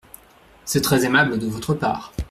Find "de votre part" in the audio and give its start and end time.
1.37-2.11